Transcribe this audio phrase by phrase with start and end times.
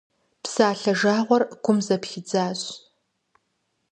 [0.43, 2.61] Псалъэ жагъуэр гум зэпхидзащ.